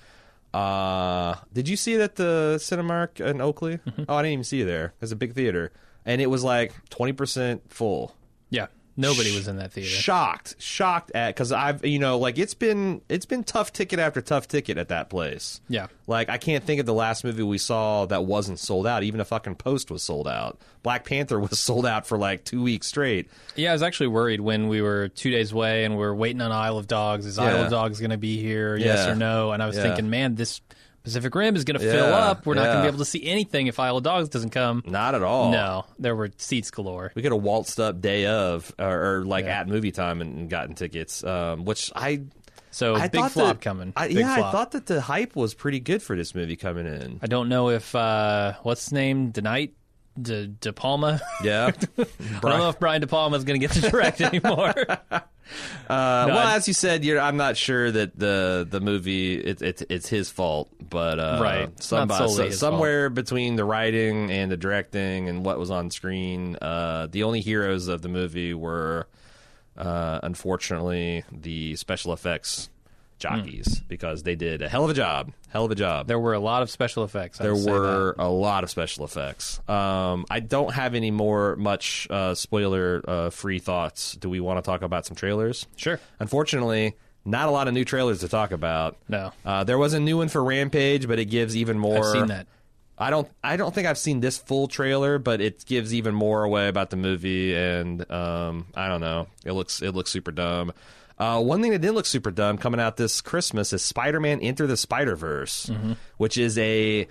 Uh, 0.54 1.36
did 1.52 1.68
you 1.68 1.76
see 1.76 1.94
it 1.96 2.02
at 2.02 2.16
the 2.16 2.58
Cinemark 2.60 3.20
in 3.20 3.42
Oakley? 3.42 3.78
Mm-hmm. 3.78 4.04
Oh, 4.08 4.16
I 4.16 4.22
didn't 4.22 4.34
even 4.34 4.44
see 4.44 4.58
you 4.60 4.66
there. 4.66 4.94
It's 5.02 5.12
a 5.12 5.16
big 5.16 5.34
theater, 5.34 5.72
and 6.06 6.22
it 6.22 6.28
was 6.28 6.44
like 6.44 6.74
twenty 6.90 7.14
percent 7.14 7.74
full. 7.74 8.16
Yeah, 8.50 8.68
nobody 8.96 9.34
was 9.36 9.48
in 9.48 9.58
that 9.58 9.72
theater. 9.72 9.90
Shocked, 9.90 10.56
shocked 10.60 11.12
at 11.16 11.30
because 11.36 11.52
I've 11.52 11.86
you 11.86 12.00
know 12.00 12.18
like 12.18 12.38
it's 12.38 12.54
been 12.54 13.02
it's 13.10 13.26
been 13.26 13.44
tough 13.44 13.74
ticket 13.74 14.00
after 14.00 14.22
tough 14.22 14.48
ticket 14.48 14.78
at 14.78 14.90
that 14.90 15.10
place. 15.10 15.62
Yeah. 15.70 15.88
Like 16.08 16.30
I 16.30 16.38
can't 16.38 16.64
think 16.64 16.80
of 16.80 16.86
the 16.86 16.94
last 16.94 17.24
movie 17.24 17.44
we 17.44 17.58
saw 17.58 18.06
that 18.08 18.26
wasn't 18.26 18.60
sold 18.60 18.86
out. 18.88 19.04
Even 19.04 19.20
a 19.20 19.26
fucking 19.26 19.56
post 19.56 19.90
was 19.92 20.04
sold 20.04 20.28
out. 20.28 20.60
Black 20.84 21.06
Panther 21.06 21.40
was 21.50 21.60
sold 21.60 21.86
out 21.86 22.06
for 22.06 22.18
like 22.18 22.44
two 22.44 22.62
weeks 22.62 22.88
straight. 22.88 23.30
Yeah, 23.56 23.72
I 23.72 23.74
was 23.74 23.84
actually 23.84 24.08
worried 24.08 24.42
when 24.42 24.68
we 24.68 24.82
were 24.82 25.08
two 25.10 25.32
days 25.32 25.52
away 25.52 25.86
and 25.86 25.98
we 25.98 26.04
are 26.04 26.16
waiting 26.16 26.42
on 26.42 26.52
Isle 26.52 26.78
of 26.78 26.88
Dogs. 26.88 27.26
Is 27.26 27.40
Isle 27.40 27.64
of 27.66 27.72
Dogs 27.72 28.00
going 28.00 28.12
to 28.12 28.18
be 28.18 28.38
here? 28.42 28.76
Yes 28.76 29.06
Yeah. 29.06 29.14
or 29.14 29.16
no? 29.16 29.52
And 29.52 29.64
I 29.64 29.68
was 29.68 29.78
Yeah. 29.78 29.84
thinking, 29.84 30.10
man, 30.10 30.36
this 30.36 30.62
Pacific 31.04 31.36
Rim 31.36 31.56
is 31.56 31.64
going 31.66 31.80
to 31.80 31.86
fill 31.86 32.14
up. 32.14 32.46
We're 32.46 32.54
not 32.56 32.66
going 32.66 32.78
to 32.78 32.82
be 32.84 32.88
able 32.88 33.00
to 33.00 33.06
see 33.06 33.26
anything 33.26 33.68
if 33.68 33.78
Isle 33.80 33.98
of 33.98 34.04
Dogs 34.04 34.30
doesn't 34.30 34.52
come. 34.52 34.84
Not 34.86 35.16
at 35.16 35.24
all. 35.24 35.52
No, 35.52 35.86
there 36.00 36.16
were 36.16 36.30
seats 36.38 36.72
galore. 36.72 37.12
We 37.16 37.22
could 37.22 37.32
have 37.34 37.42
waltzed 37.44 37.80
up 37.80 38.00
day 38.00 38.26
of 38.26 38.74
or, 38.80 39.18
or 39.20 39.26
like 39.26 39.46
Yeah. 39.46 39.60
at 39.62 39.68
movie 39.68 39.92
time 39.92 40.22
and, 40.22 40.38
and 40.38 40.50
gotten 40.50 40.76
tickets. 40.76 41.24
Um, 41.24 41.66
which 41.66 41.92
I 41.96 42.22
So 42.72 42.96
I 42.96 43.10
big 43.10 43.26
flop 43.30 43.58
that- 43.58 43.62
coming. 43.62 43.92
I, 43.98 44.08
Big 44.08 44.18
yeah, 44.18 44.34
I 44.34 44.52
thought 44.52 44.72
that 44.72 44.86
the 44.86 45.02
hype 45.02 45.36
was 45.36 45.54
pretty 45.54 45.80
good 45.82 46.02
for 46.02 46.16
this 46.16 46.34
movie 46.34 46.56
coming 46.56 46.86
in. 46.86 47.20
I 47.22 47.28
don't 47.28 47.50
know 47.50 47.70
if 47.70 47.94
uh, 47.96 48.54
what's 48.64 48.86
his 48.86 48.94
name, 48.94 49.34
DeKnight 49.34 49.72
De, 50.22 50.48
De 50.48 50.72
Palma. 50.72 51.20
Yeah. 51.44 51.72
I 51.98 52.06
don't 52.40 52.60
know 52.60 52.70
if 52.70 52.80
Brian 52.80 53.02
De 53.02 53.08
Palma 53.08 53.36
is 53.36 53.44
going 53.44 53.60
to 53.60 53.68
get 53.68 53.76
to 53.76 53.90
direct 53.90 54.22
anymore. 54.22 54.74
Uh, 55.90 56.26
No, 56.28 56.34
well, 56.36 56.48
I- 56.48 56.56
as 56.56 56.68
you 56.68 56.74
said, 56.74 57.04
you're, 57.04 57.20
I'm 57.20 57.38
not 57.38 57.58
sure 57.58 57.92
that 57.92 58.18
the 58.18 58.66
the 58.70 58.80
movie 58.80 59.36
it, 59.36 59.62
it, 59.62 59.82
it's 59.90 60.08
his 60.10 60.30
fault, 60.30 60.70
but 60.90 61.20
uh, 61.20 61.40
Right. 61.42 61.84
Somebody- 61.84 62.18
his 62.46 62.60
somewhere 62.60 63.10
between 63.10 63.56
the 63.56 63.66
writing 63.66 64.32
and 64.32 64.52
the 64.52 64.58
directing 64.58 65.28
and 65.30 65.44
what 65.46 65.60
was 65.60 65.70
on 65.72 65.92
screen, 65.92 66.56
uh, 66.62 67.08
the 67.12 67.24
only 67.24 67.42
heroes 67.42 67.88
of 67.88 68.02
the 68.02 68.10
movie 68.10 68.54
were, 68.54 69.08
uh, 69.78 70.20
unfortunately, 70.24 71.24
the 71.32 71.76
special 71.76 72.14
effects 72.14 72.70
jockeys 73.24 73.80
because 73.88 74.24
they 74.24 74.36
did 74.36 74.62
a 74.62 74.68
hell 74.70 74.84
of 74.84 74.90
a 74.90 74.94
job, 74.94 75.32
hell 75.50 75.66
of 75.66 75.72
a 75.72 75.76
job. 75.76 76.08
there 76.08 76.20
were 76.20 76.34
a 76.34 76.40
lot 76.40 76.62
of 76.62 76.70
special 76.70 77.04
effects. 77.04 77.40
I'd 77.40 77.46
There 77.46 77.56
were 77.56 78.16
a 78.20 78.30
lot 78.30 78.64
of 78.64 78.70
special 78.70 79.06
effects. 79.06 79.60
Um, 79.70 80.26
I 80.30 80.42
don't 80.42 80.74
have 80.74 80.94
any 80.94 81.10
more 81.10 81.56
much 81.56 82.08
uh, 82.10 82.36
spoiler 82.36 83.02
uh, 83.08 83.30
free 83.30 83.60
thoughts. 83.60 84.14
Do 84.14 84.30
we 84.30 84.40
want 84.40 84.58
to 84.58 84.62
talk 84.62 84.82
about 84.82 85.06
some 85.06 85.16
trailers? 85.16 85.66
Sure. 85.78 86.00
Unfortunately, 86.20 86.96
not 87.26 87.48
a 87.48 87.52
lot 87.52 87.68
of 87.68 87.74
new 87.74 87.86
trailers 87.86 88.20
to 88.20 88.28
talk 88.28 88.52
about. 88.52 88.98
No. 89.08 89.32
Uh, 89.46 89.64
there 89.64 89.78
was 89.78 89.94
a 89.94 90.00
new 90.00 90.18
one 90.18 90.28
for 90.28 90.44
Rampage, 90.44 91.08
but 91.08 91.18
it 91.20 91.26
gives 91.26 91.56
even 91.56 91.80
more. 91.80 92.00
I've 92.00 92.12
seen 92.12 92.28
that. 92.28 92.48
I 92.98 93.10
don't. 93.10 93.28
I 93.44 93.58
don't 93.58 93.74
think 93.74 93.88
I've 93.88 93.98
seen 93.98 94.20
this 94.20 94.38
full 94.38 94.68
trailer, 94.68 95.18
but 95.18 95.42
it 95.42 95.66
gives 95.66 95.94
even 95.94 96.14
more 96.14 96.44
away 96.44 96.68
about 96.68 96.92
the 96.92 96.96
movie, 96.96 97.56
and 97.56 98.10
um, 98.12 98.68
I 98.76 98.88
don't 98.88 99.02
know. 99.02 99.28
It 99.44 99.54
looks. 99.54 99.82
It 99.82 99.94
looks 99.96 100.12
super 100.12 100.32
dumb. 100.32 100.74
Uh, 101.24 101.40
one 101.40 101.62
thing 101.62 101.72
that 101.72 101.80
did 101.80 101.92
look 101.92 102.06
super 102.06 102.32
dumb 102.32 102.58
coming 102.58 102.82
out 102.82 102.98
this 102.98 103.22
Christmas 103.22 103.72
is 103.72 103.82
Spider-Man: 103.82 104.40
Into 104.40 104.68
the 104.68 104.76
Spider-Verse, 104.76 105.72
which 106.18 106.38
is 106.38 106.58
a 106.58 107.08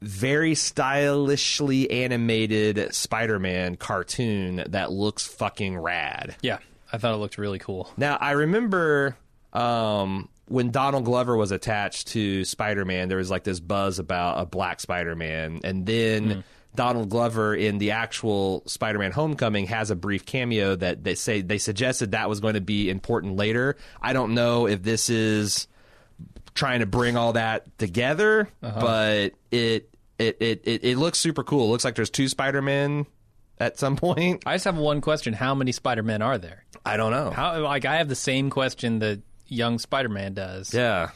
very 0.00 0.54
stylishly 0.56 1.88
animated 1.88 2.92
Spider-Man 2.92 3.76
cartoon 3.76 4.64
that 4.68 4.90
looks 4.90 5.26
fucking 5.26 5.78
rad. 5.78 6.34
Yeah, 6.42 6.58
I 6.92 6.98
thought 6.98 7.14
it 7.14 7.18
looked 7.18 7.38
really 7.38 7.60
cool. 7.60 7.88
Now 7.96 8.16
I 8.20 8.32
remember 8.32 9.16
um, 9.52 10.28
when 10.46 10.72
Donald 10.72 11.04
Glover 11.04 11.36
was 11.36 11.52
attached 11.52 12.08
to 12.08 12.44
Spider-Man, 12.44 13.08
there 13.08 13.18
was 13.18 13.30
like 13.30 13.44
this 13.44 13.60
buzz 13.60 14.00
about 14.00 14.40
a 14.42 14.46
black 14.46 14.80
Spider-Man, 14.80 15.60
and 15.62 15.86
then 15.86 16.42
Donald 16.74 17.08
Glover 17.08 17.54
in 17.54 17.78
the 17.78 17.92
actual 17.92 18.62
Spider-Man: 18.66 19.12
Homecoming 19.12 19.66
has 19.66 19.90
a 19.90 19.96
brief 19.96 20.26
cameo 20.26 20.76
that 20.76 21.04
they 21.04 21.14
say 21.14 21.40
they 21.40 21.58
suggested 21.58 22.12
that 22.12 22.28
was 22.28 22.40
going 22.40 22.54
to 22.54 22.60
be 22.60 22.90
important 22.90 23.36
later. 23.36 23.76
I 24.00 24.12
don't 24.12 24.34
know 24.34 24.66
if 24.66 24.82
this 24.82 25.10
is 25.10 25.68
trying 26.54 26.80
to 26.80 26.86
bring 26.86 27.16
all 27.16 27.34
that 27.34 27.78
together, 27.78 28.48
uh-huh. 28.62 28.80
but 28.80 29.32
it. 29.50 29.90
It, 30.16 30.36
it, 30.38 30.60
it, 30.62 30.84
it 30.84 30.96
looks 30.96 31.18
super 31.18 31.42
cool. 31.42 31.66
It 31.66 31.70
looks 31.72 31.84
like 31.84 31.96
there's 31.96 32.08
two 32.08 32.28
Spider-Man 32.28 33.04
at 33.58 33.80
some 33.80 33.96
point. 33.96 34.44
I 34.46 34.54
just 34.54 34.64
have 34.64 34.76
one 34.76 35.00
question: 35.00 35.34
How 35.34 35.56
many 35.56 35.72
Spider-Men 35.72 36.22
are 36.22 36.38
there? 36.38 36.64
I 36.86 36.96
don't 36.96 37.10
know. 37.10 37.30
How 37.30 37.60
like 37.60 37.84
I 37.84 37.96
have 37.96 38.08
the 38.08 38.14
same 38.14 38.48
question 38.48 39.00
that 39.00 39.22
young 39.48 39.80
Spider-Man 39.80 40.34
does. 40.34 40.72
yeah. 40.72 41.10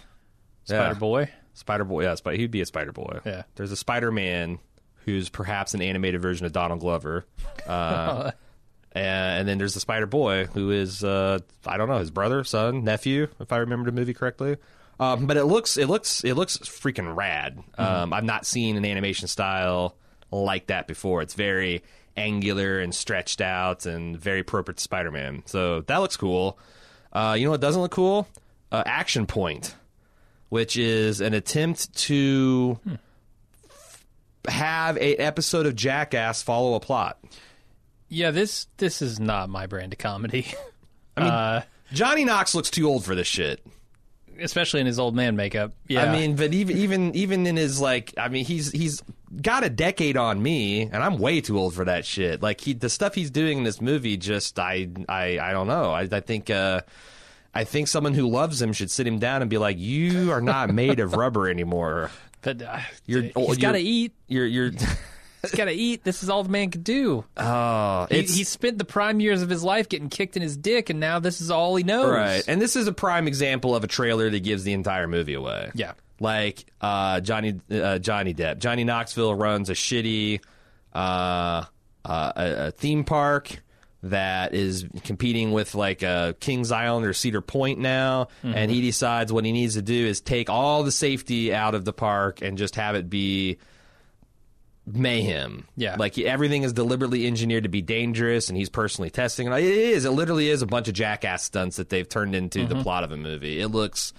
Spider 0.65 0.97
Boy. 0.97 1.31
Spider 1.55 1.85
Boy, 1.85 2.05
yeah, 2.05 2.15
he'd 2.33 2.51
be 2.51 2.61
a 2.61 2.67
Spider 2.67 2.93
Boy. 2.93 3.21
Yeah. 3.25 3.43
There's 3.57 3.73
a 3.73 3.77
Spider 3.77 4.13
Man 4.13 4.59
who's 5.09 5.31
perhaps 5.31 5.73
an 5.73 5.81
animated 5.81 6.21
version 6.21 6.45
of 6.45 6.53
Donald 6.53 6.81
Glover. 6.81 7.25
Uh, 7.67 8.33
and, 8.93 9.41
and 9.41 9.49
then 9.49 9.57
there's 9.57 9.73
the 9.73 9.81
Spider 9.81 10.07
Boy 10.07 10.45
who 10.45 10.71
is, 10.71 11.03
uh, 11.03 11.39
I 11.67 11.79
don't 11.79 11.89
know, 11.89 11.99
his 11.99 12.11
brother, 12.11 12.45
son, 12.45 12.85
nephew, 12.85 13.29
if 13.41 13.53
I 13.53 13.59
remember 13.59 13.91
the 13.91 13.97
movie 13.97 14.13
correctly. 14.13 14.59
Um, 15.01 15.27
but 15.27 15.37
it 15.37 15.45
looks, 15.45 15.77
it 15.79 15.87
looks, 15.87 16.25
it 16.25 16.35
looks 16.35 16.59
freaking 16.59 17.17
rad. 17.17 17.59
Um, 17.79 18.13
I've 18.13 18.25
not 18.25 18.45
seen 18.45 18.77
an 18.77 18.85
animation 18.85 19.29
style 19.29 19.97
like 20.31 20.67
that 20.67 20.87
before. 20.87 21.23
It's 21.23 21.35
very 21.35 21.83
angular 22.17 22.81
and 22.81 22.95
stretched 22.95 23.41
out 23.41 23.87
and 23.87 24.19
very 24.19 24.41
appropriate 24.41 24.77
to 24.77 24.83
Spider 24.83 25.11
Man. 25.11 25.43
So 25.47 25.81
that 25.83 25.99
looks 25.99 26.17
cool. 26.17 26.59
Uh, 27.13 27.37
you 27.39 27.45
know 27.45 27.53
what 27.53 27.61
doesn't 27.61 27.81
look 27.81 27.93
cool? 27.93 28.29
Uh, 28.71 28.83
Action 28.85 29.27
Point 29.27 29.75
which 30.49 30.77
is 30.77 31.21
an 31.21 31.35
attempt 31.35 31.95
to 31.95 32.79
have 34.47 34.97
a 34.99 35.17
episode 35.17 35.67
of 35.67 35.75
Jackass 35.75 36.43
follow 36.43 36.75
a 36.75 36.81
plot. 36.81 37.19
Yeah, 38.09 38.31
this 38.31 38.67
this 38.79 39.03
is 39.03 39.19
not 39.21 39.49
my 39.51 39.67
brand 39.67 39.93
of 39.93 39.99
comedy. 39.99 40.47
I 41.17 41.21
mean, 41.21 41.31
uh, 41.31 41.63
Johnny 41.93 42.25
Knox 42.25 42.55
looks 42.55 42.71
too 42.71 42.87
old 42.89 43.05
for 43.05 43.15
this 43.15 43.27
shit. 43.27 43.61
especially 44.41 44.81
in 44.81 44.87
his 44.87 44.99
old 44.99 45.15
man 45.15 45.37
makeup. 45.37 45.73
Yeah, 45.89 46.05
I 46.05 46.13
mean, 46.13 46.37
but 46.37 46.55
even 46.55 46.77
even 46.79 47.15
even 47.15 47.47
in 47.47 47.57
his 47.57 47.81
like, 47.81 48.15
I 48.17 48.29
mean, 48.29 48.45
he's 48.45 48.71
he's 48.71 49.03
got 49.43 49.65
a 49.65 49.69
decade 49.69 50.17
on 50.17 50.43
me, 50.43 50.83
and 50.83 50.97
I'm 50.97 51.19
way 51.19 51.41
too 51.41 51.59
old 51.59 51.75
for 51.75 51.85
that 51.85 52.07
shit. 52.07 52.41
Like 52.43 52.61
he, 52.63 52.73
the 52.73 52.89
stuff 52.89 53.15
he's 53.15 53.31
doing 53.31 53.59
in 53.59 53.65
this 53.65 53.81
movie, 53.81 54.17
just 54.17 54.59
I 54.59 54.89
I 55.09 55.39
I 55.39 55.53
don't 55.53 55.67
know. 55.67 55.91
I 55.91 56.03
I 56.11 56.21
think. 56.21 56.51
uh 56.51 56.83
I 57.55 57.65
think 57.65 57.89
someone 57.89 58.13
who 58.13 58.29
loves 58.29 58.61
him 58.61 58.75
should 58.75 58.91
sit 58.91 59.07
him 59.07 59.19
down 59.19 59.41
and 59.41 59.51
be 59.51 59.57
like, 59.59 59.79
"You 59.79 60.31
are 60.33 60.41
not 60.43 60.73
made 60.73 61.01
of 61.01 61.15
rubber 61.15 61.49
anymore. 61.49 62.11
But 62.43 62.63
uh, 62.63 62.79
You're- 63.07 63.33
he's 63.35 63.59
got 63.59 63.73
to 63.73 63.81
eat. 63.81 64.13
You're 64.27 64.47
you're." 64.47 64.71
He's 65.41 65.53
got 65.53 65.67
to 65.67 65.73
eat. 65.73 66.03
This 66.03 66.25
is 66.25 66.31
all 66.31 66.43
the 66.43 66.49
man 66.49 66.73
could 66.73 66.83
do. 66.83 67.25
Oh, 67.37 68.09
He, 68.11 68.23
he 68.23 68.43
spent 68.43 68.77
the 68.77 68.85
prime 68.85 69.21
years 69.21 69.41
of 69.41 69.49
his 69.49 69.63
life 69.63 69.89
getting 69.89 70.09
kicked 70.09 70.35
in 70.35 70.43
his 70.43 70.57
dick, 70.57 70.91
and 70.91 70.99
now 70.99 71.21
this 71.21 71.41
is 71.41 71.49
all 71.49 71.77
he 71.77 71.85
knows. 71.85 72.11
right. 72.11 72.43
And 72.49 72.61
this 72.61 72.75
is 72.75 72.89
a 72.89 72.93
prime 72.93 73.29
example 73.29 73.77
of 73.77 73.85
a 73.85 73.87
trailer 73.87 74.29
that 74.29 74.41
gives 74.43 74.65
the 74.65 74.73
entire 74.73 75.07
movie 75.07 75.35
away. 75.35 75.71
Yeah. 75.77 75.93
like 76.19 76.65
uh, 76.81 77.21
Johnny 77.21 77.61
uh, 77.71 78.01
Johnny 78.01 78.35
Depp. 78.35 78.59
Johnny 78.59 78.83
Knoxville 78.83 79.33
runs 79.33 79.71
a 79.71 79.75
shitty 79.75 80.41
uh, 80.93 80.99
uh, 80.99 82.33
a, 82.35 82.67
a 82.67 82.71
theme 82.73 83.05
park 83.05 83.63
that 84.03 84.55
is 84.55 84.87
competing 85.05 85.51
with 85.53 85.75
like 85.75 86.03
uh, 86.03 86.33
Kings 86.41 86.71
Island 86.71 87.05
or 87.05 87.13
Cedar 87.13 87.41
Point 87.41 87.79
now, 87.81 88.29
and 88.43 88.71
he 88.71 88.81
decides 88.81 89.33
what 89.33 89.45
he 89.45 89.53
needs 89.53 89.75
to 89.75 89.83
do 89.83 90.07
is 90.07 90.21
take 90.21 90.49
all 90.49 90.83
the 90.85 90.93
safety 90.93 91.53
out 91.55 91.75
of 91.75 91.85
the 91.85 91.93
park 91.93 92.41
and 92.41 92.57
just 92.59 92.77
have 92.77 92.95
it 92.95 93.11
be 93.11 93.59
mayhem. 94.87 95.67
Yeah. 95.77 95.97
like 95.99 96.15
he, 96.15 96.27
everything 96.27 96.63
is 96.63 96.73
deliberately 96.73 97.27
engineered 97.27 97.65
to 97.65 97.69
be 97.69 97.83
dangerous, 97.83 98.49
and 98.49 98.57
he's 98.57 98.69
personally 98.69 99.11
testing 99.11 99.47
it. 99.47 99.53
It 99.53 99.65
is. 99.65 100.05
It 100.05 100.11
literally 100.11 100.49
is 100.49 100.63
a 100.63 100.67
bunch 100.67 100.89
of 100.89 100.95
jackass 100.95 101.43
stunts 101.43 101.77
that 101.77 101.89
they've 101.89 102.09
turned 102.09 102.35
into 102.35 102.67
the 102.67 102.83
plot 102.83 103.05
of 103.05 103.13
a 103.13 103.17
movie. 103.17 103.61
It 103.61 103.69
looks 103.69 104.13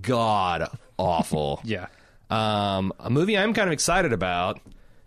god 0.00 0.68
awful. 0.98 1.60
Yeah. 1.64 1.86
Um, 2.28 2.92
a 2.98 3.08
movie 3.10 3.38
I'm 3.38 3.54
kind 3.54 3.68
of 3.68 3.72
excited 3.72 4.12
about 4.12 4.58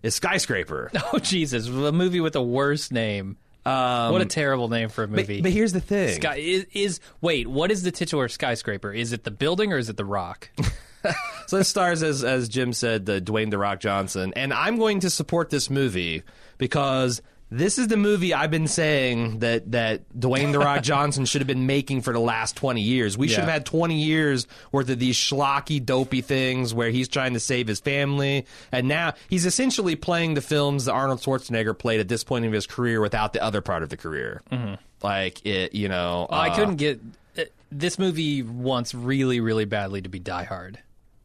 is 0.03 0.15
Skyscraper. 0.15 0.89
Oh 1.13 1.19
Jesus! 1.19 1.67
A 1.67 1.91
movie 1.91 2.21
with 2.21 2.33
the 2.33 2.41
worst 2.41 2.91
name. 2.93 3.37
Um, 3.65 4.11
what 4.13 4.21
a 4.21 4.25
terrible 4.25 4.69
name 4.69 4.89
for 4.89 5.03
a 5.03 5.07
movie. 5.07 5.41
but 5.41 5.51
here's 5.51 5.73
the 5.73 5.81
thing. 5.81 6.15
Sky 6.15 6.37
is, 6.37 6.65
is 6.73 6.99
wait. 7.21 7.47
What 7.47 7.71
is 7.71 7.83
the 7.83 7.91
titular 7.91 8.27
skyscraper? 8.29 8.91
Is 8.93 9.13
it 9.13 9.23
the 9.23 9.31
building 9.31 9.73
or 9.73 9.77
is 9.77 9.89
it 9.89 9.97
the 9.97 10.05
rock? 10.05 10.49
So 11.47 11.57
this 11.57 11.69
stars, 11.69 12.03
as 12.03 12.25
as 12.25 12.49
Jim 12.49 12.73
said, 12.73 13.05
the 13.05 13.21
Dwayne 13.21 13.51
the 13.51 13.57
Rock 13.57 13.79
Johnson, 13.79 14.33
and 14.35 14.53
I'm 14.53 14.77
going 14.77 14.99
to 14.99 15.09
support 15.09 15.49
this 15.49 15.69
movie 15.69 16.23
because 16.57 17.21
this 17.51 17.79
is 17.79 17.87
the 17.87 17.97
movie 17.97 18.33
I've 18.33 18.51
been 18.51 18.67
saying 18.67 19.39
that 19.39 19.71
that 19.71 20.07
Dwayne 20.17 20.51
the 20.51 20.59
Rock 20.59 20.83
Johnson 20.83 21.25
should 21.25 21.41
have 21.41 21.47
been 21.47 21.65
making 21.65 22.01
for 22.01 22.13
the 22.13 22.19
last 22.19 22.55
20 22.55 22.81
years. 22.81 23.17
We 23.17 23.27
should 23.27 23.39
have 23.39 23.49
had 23.49 23.65
20 23.65 23.95
years 24.01 24.45
worth 24.71 24.89
of 24.89 24.99
these 24.99 25.15
schlocky, 25.15 25.83
dopey 25.83 26.21
things 26.21 26.73
where 26.73 26.89
he's 26.91 27.07
trying 27.07 27.33
to 27.33 27.39
save 27.39 27.67
his 27.67 27.79
family, 27.79 28.45
and 28.71 28.87
now 28.87 29.13
he's 29.29 29.45
essentially 29.45 29.95
playing 29.95 30.35
the 30.35 30.41
films 30.41 30.85
that 30.85 30.93
Arnold 30.93 31.19
Schwarzenegger 31.21 31.77
played 31.77 31.99
at 31.99 32.07
this 32.07 32.23
point 32.23 32.45
in 32.45 32.53
his 32.53 32.67
career 32.67 33.01
without 33.01 33.33
the 33.33 33.41
other 33.43 33.61
part 33.61 33.81
of 33.83 33.89
the 33.89 33.97
career. 33.97 34.41
Like 35.01 35.45
it, 35.45 35.73
you 35.73 35.89
know. 35.89 36.27
I 36.29 36.49
uh, 36.49 36.55
couldn't 36.55 36.75
get 36.75 36.99
uh, 37.37 37.43
this 37.71 37.97
movie 37.97 38.43
wants 38.43 38.93
really, 38.93 39.39
really 39.39 39.65
badly 39.65 40.01
to 40.01 40.09
be 40.09 40.19
Die 40.19 40.43
Hard, 40.43 40.77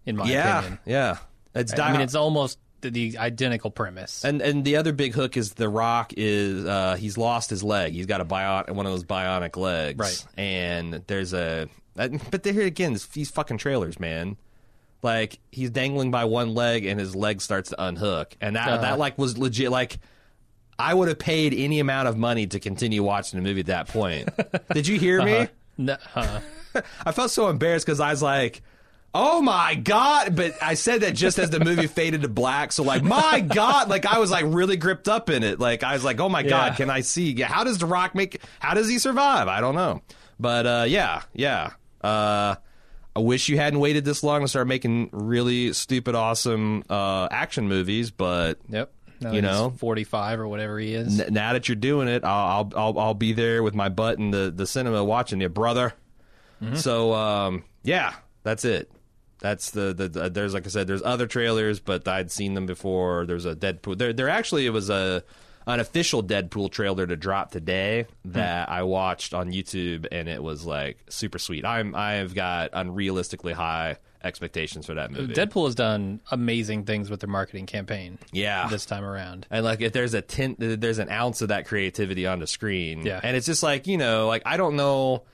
in 0.07 0.16
my 0.16 0.25
Yeah, 0.31 0.59
opinion. 0.61 0.78
yeah. 0.87 1.16
It's 1.54 1.73
die 1.73 1.83
I 1.85 1.87
mean, 1.88 1.95
Hard. 1.97 2.04
it's 2.04 2.14
almost 2.14 2.59
the, 2.91 3.11
the 3.11 3.19
identical 3.19 3.71
premise. 3.71 4.25
And 4.25 4.41
and 4.41 4.64
the 4.64 4.76
other 4.76 4.93
big 4.93 5.14
hook 5.14 5.37
is 5.37 5.55
the 5.55 5.69
Rock 5.69 6.12
is 6.17 6.64
uh, 6.64 6.97
he's 6.97 7.19
lost 7.19 7.50
his 7.50 7.62
leg. 7.62 7.93
He's 7.93 8.07
got 8.07 8.21
a 8.21 8.25
bion 8.25 8.75
one 8.75 8.87
of 8.87 8.93
those 8.93 9.05
bionic 9.05 9.57
legs. 9.57 9.99
Right. 9.99 10.25
And 10.38 11.03
there's 11.07 11.33
a 11.33 11.69
but 11.97 12.43
there 12.43 12.53
here 12.53 12.67
again 12.67 12.97
these 13.12 13.31
fucking 13.31 13.59
trailers, 13.59 13.99
man. 14.00 14.37
Like 15.03 15.38
he's 15.53 15.71
dangling 15.71 16.11
by 16.11 16.25
one 16.25 16.55
leg 16.55 16.87
and 16.87 16.99
his 16.99 17.14
leg 17.14 17.41
starts 17.41 17.71
to 17.71 17.85
unhook. 17.85 18.37
And 18.41 18.57
that 18.57 18.69
Uh-huh. 18.69 18.81
that 18.83 18.99
like 18.99 19.19
was 19.19 19.37
legit 19.37 19.71
like 19.71 19.99
I 20.79 20.93
would 20.93 21.09
have 21.09 21.19
paid 21.19 21.55
any 21.55 21.79
amount 21.79 22.09
of 22.09 22.17
money 22.17 22.47
to 22.49 22.59
continue 22.59 23.03
watching 23.03 23.38
the 23.38 23.45
movie 23.49 23.61
at 23.61 23.67
that 23.67 23.88
point. 23.88 24.29
Did 24.73 24.88
you 24.88 24.99
hear 24.99 25.23
me? 25.23 25.49
No, 25.79 25.97
uh, 26.14 26.41
I 27.07 27.12
felt 27.12 27.31
so 27.31 27.49
embarrassed 27.49 27.87
because 27.87 28.00
I 28.00 28.11
was 28.11 28.23
like, 28.23 28.62
"Oh 29.14 29.40
my 29.40 29.75
god!" 29.76 30.35
But 30.37 30.54
I 30.62 30.75
said 30.75 31.02
that 31.02 31.14
just 31.14 31.38
as 31.38 31.50
the 31.50 31.61
movie 31.61 31.87
faded 31.88 32.23
to 32.23 32.28
black. 32.28 32.73
So 32.73 32.83
like, 32.83 33.02
my 33.02 33.40
god, 33.40 33.88
like 33.88 34.04
I 34.06 34.18
was 34.18 34.30
like 34.30 34.44
really 34.49 34.76
gripped 34.76 35.09
up 35.09 35.30
in 35.30 35.42
it. 35.42 35.61
Like 35.61 35.83
I 35.83 35.92
was 35.94 36.04
like, 36.04 36.21
"Oh 36.21 36.28
my 36.28 36.40
Yeah. 36.40 36.49
god, 36.50 36.76
can 36.76 36.90
I 36.90 37.00
see? 37.00 37.40
How 37.40 37.64
does 37.64 37.78
The 37.78 37.87
Rock 37.87 38.14
make? 38.14 38.40
How 38.59 38.75
does 38.75 38.88
he 38.88 38.99
survive? 38.99 39.49
I 39.49 39.61
don't 39.61 39.75
know." 39.76 40.02
But 40.40 40.66
uh, 40.66 40.85
yeah, 40.88 41.23
yeah. 41.33 41.71
Uh, 42.02 42.56
I 43.16 43.21
wish 43.21 43.49
you 43.49 43.56
hadn't 43.56 43.78
waited 43.78 44.04
this 44.04 44.23
long 44.25 44.40
to 44.42 44.49
start 44.49 44.66
making 44.66 45.11
really 45.12 45.73
stupid, 45.73 46.16
awesome 46.16 46.83
uh, 46.90 47.28
action 47.30 47.68
movies. 47.68 48.11
But 48.11 48.59
yep. 48.68 48.92
No, 49.21 49.30
You 49.33 49.42
know? 49.42 49.71
forty-five 49.78 50.40
or 50.40 50.49
whatever 50.49 50.76
he 50.80 50.92
is. 50.92 51.21
n- 51.21 51.33
now 51.33 51.52
that 51.52 51.68
you're 51.68 51.76
doing 51.76 52.09
it, 52.09 52.25
I'll, 52.25 52.73
I'll 52.75 52.78
I'll 52.88 52.99
I'll 52.99 53.14
be 53.14 53.33
there 53.33 53.62
with 53.62 53.73
my 53.75 53.88
butt 53.88 54.18
in 54.18 54.33
the, 54.33 54.52
the 54.54 54.66
cinema 54.66 55.04
watching 55.04 55.40
you, 55.40 55.49
brother. 55.49 55.94
So 56.75 57.12
um, 57.14 57.62
yeah, 57.85 58.14
that's 58.42 58.64
it. 58.64 58.90
That's 59.41 59.71
the, 59.71 59.93
the 59.93 60.09
the 60.09 60.31
there's 60.31 60.55
like 60.55 60.67
I 60.67 60.71
said, 60.71 60.87
there's 60.87 61.03
other 61.03 61.26
trailers, 61.26 61.81
but 61.81 62.07
I'd 62.09 62.31
seen 62.31 62.55
them 62.55 62.67
before. 62.67 63.26
There's 63.26 63.45
a 63.45 63.55
Deadpool. 63.55 63.99
There 63.99 64.12
there 64.12 64.29
actually 64.29 64.67
it 64.67 64.71
was 64.71 64.91
a 64.91 65.23
an 65.67 65.81
official 65.81 66.23
Deadpool 66.23 66.71
trailer 66.71 67.07
to 67.07 67.17
drop 67.17 67.50
today 67.50 68.07
that 68.26 68.69
hmm. 68.69 68.75
I 68.75 68.83
watched 68.83 69.35
on 69.35 69.50
YouTube, 69.50 70.07
and 70.12 70.29
it 70.29 70.43
was 70.43 70.64
like 70.64 70.99
super 71.09 71.38
sweet. 71.38 71.64
I'm 71.64 71.95
I've 71.95 72.35
got 72.35 72.73
unrealistically 72.73 73.53
high 73.53 73.99
expectations 74.23 74.87
for 74.87 74.95
that 74.95 75.11
movie. 75.11 75.35
Deadpool 75.35 75.67
has 75.67 75.75
done 75.75 76.21
amazing 76.31 76.85
things 76.85 77.11
with 77.11 77.21
their 77.21 77.29
marketing 77.29 77.67
campaign. 77.67 78.19
Yeah. 78.33 78.69
this 78.69 78.87
time 78.87 79.05
around. 79.05 79.47
And 79.50 79.64
like 79.64 79.83
if 79.83 79.93
there's 79.93 80.14
a 80.14 80.23
tint, 80.23 80.57
there's 80.59 80.99
an 80.99 81.11
ounce 81.11 81.43
of 81.43 81.49
that 81.49 81.67
creativity 81.67 82.26
on 82.26 82.38
the 82.38 82.47
screen. 82.47 83.05
Yeah. 83.05 83.21
And 83.23 83.37
it's 83.37 83.47
just 83.47 83.62
like 83.62 83.87
you 83.87 83.99
know, 83.99 84.26
like 84.26 84.43
I 84.47 84.57
don't 84.57 84.76
know 84.76 85.25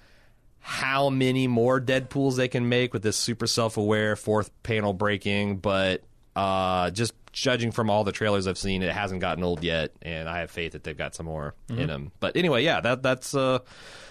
how 0.60 1.10
many 1.10 1.48
more 1.48 1.80
Deadpool's 1.80 2.36
they 2.36 2.48
can 2.48 2.68
make 2.68 2.92
with 2.92 3.02
this 3.02 3.16
super 3.16 3.46
self-aware 3.46 4.14
fourth 4.16 4.50
panel 4.62 4.92
breaking, 4.92 5.56
but 5.56 6.02
uh, 6.36 6.90
just 6.90 7.14
judging 7.32 7.72
from 7.72 7.90
all 7.90 8.04
the 8.04 8.12
trailers 8.12 8.46
I've 8.46 8.58
seen, 8.58 8.82
it 8.82 8.92
hasn't 8.92 9.20
gotten 9.20 9.42
old 9.42 9.64
yet, 9.64 9.92
and 10.02 10.28
I 10.28 10.40
have 10.40 10.50
faith 10.50 10.72
that 10.72 10.84
they've 10.84 10.96
got 10.96 11.14
some 11.14 11.26
more 11.26 11.54
in 11.68 11.86
them. 11.86 12.12
But 12.20 12.36
anyway, 12.36 12.64
yeah, 12.64 12.80
that 12.80 13.02
that's 13.02 13.34
uh, 13.34 13.60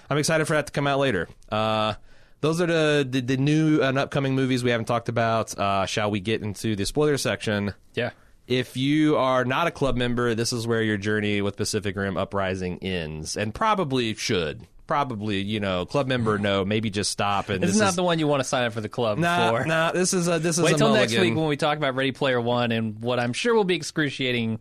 I'm 0.09 0.17
excited 0.17 0.45
for 0.45 0.53
that 0.53 0.67
to 0.67 0.71
come 0.71 0.87
out 0.87 0.99
later. 0.99 1.29
Uh, 1.51 1.93
those 2.41 2.61
are 2.61 2.65
the, 2.65 3.07
the 3.09 3.21
the 3.21 3.37
new 3.37 3.81
and 3.81 3.97
upcoming 3.97 4.35
movies 4.35 4.63
we 4.63 4.71
haven't 4.71 4.85
talked 4.87 5.09
about. 5.09 5.57
Uh, 5.57 5.85
shall 5.85 6.09
we 6.09 6.19
get 6.19 6.41
into 6.41 6.75
the 6.75 6.85
spoiler 6.85 7.17
section? 7.17 7.73
Yeah. 7.93 8.11
If 8.47 8.75
you 8.75 9.15
are 9.17 9.45
not 9.45 9.67
a 9.67 9.71
club 9.71 9.95
member, 9.95 10.33
this 10.33 10.51
is 10.51 10.65
where 10.65 10.81
your 10.81 10.97
journey 10.97 11.41
with 11.41 11.55
Pacific 11.55 11.95
Rim 11.95 12.17
Uprising 12.17 12.79
ends, 12.81 13.37
and 13.37 13.53
probably 13.53 14.15
should. 14.15 14.65
Probably, 14.89 15.41
you 15.41 15.60
know, 15.60 15.86
club 15.86 16.08
member, 16.08 16.39
no, 16.39 16.65
maybe 16.65 16.89
just 16.89 17.12
stop. 17.12 17.50
And 17.50 17.62
This, 17.62 17.69
this 17.69 17.75
is 17.75 17.81
not 17.81 17.93
the 17.96 18.01
one 18.01 18.17
you 18.17 18.25
want 18.25 18.39
to 18.39 18.43
sign 18.43 18.63
up 18.65 18.74
for 18.74 18.81
the 18.81 18.89
club 18.89 19.19
nah, 19.19 19.51
for. 19.51 19.65
nah, 19.65 19.91
this 19.91 20.15
is 20.15 20.27
a 20.27 20.39
this 20.39 20.58
is 20.58 20.63
Wait 20.63 20.77
till 20.77 20.91
next 20.91 21.15
week 21.15 21.36
when 21.36 21.46
we 21.46 21.58
talk 21.58 21.77
about 21.77 21.93
Ready 21.93 22.12
Player 22.12 22.41
One 22.41 22.72
and 22.72 23.00
what 23.00 23.19
I'm 23.19 23.31
sure 23.34 23.53
will 23.53 23.63
be 23.65 23.75
excruciating, 23.75 24.60